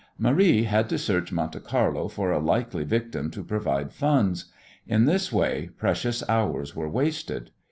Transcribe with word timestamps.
Marie 0.17 0.63
had 0.63 0.89
to 0.89 0.97
search 0.97 1.31
Monte 1.31 1.59
Carlo 1.59 2.07
for 2.07 2.31
a 2.31 2.39
likely 2.39 2.83
victim 2.83 3.29
to 3.29 3.43
provide 3.43 3.93
funds. 3.93 4.45
In 4.87 5.05
this 5.05 5.31
way 5.31 5.69
precious 5.77 6.27
hours 6.27 6.75
were 6.75 6.89
wasted. 6.89 7.51